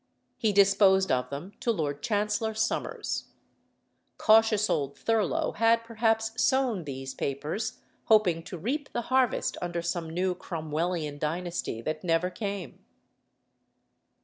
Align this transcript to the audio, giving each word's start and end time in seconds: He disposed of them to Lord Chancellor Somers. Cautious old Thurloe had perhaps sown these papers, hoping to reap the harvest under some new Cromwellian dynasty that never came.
He 0.35 0.51
disposed 0.51 1.11
of 1.11 1.29
them 1.29 1.53
to 1.59 1.69
Lord 1.71 2.01
Chancellor 2.01 2.55
Somers. 2.55 3.25
Cautious 4.17 4.67
old 4.67 4.97
Thurloe 4.97 5.51
had 5.57 5.83
perhaps 5.83 6.31
sown 6.43 6.85
these 6.85 7.13
papers, 7.13 7.77
hoping 8.05 8.41
to 8.45 8.57
reap 8.57 8.93
the 8.93 9.01
harvest 9.13 9.57
under 9.61 9.83
some 9.83 10.09
new 10.09 10.33
Cromwellian 10.33 11.19
dynasty 11.19 11.83
that 11.83 12.03
never 12.03 12.31
came. 12.31 12.83